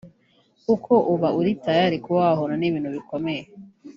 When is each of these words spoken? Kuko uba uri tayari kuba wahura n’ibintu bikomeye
Kuko 0.65 0.93
uba 1.13 1.27
uri 1.39 1.51
tayari 1.65 1.97
kuba 2.03 2.17
wahura 2.25 2.53
n’ibintu 2.57 2.89
bikomeye 2.95 3.43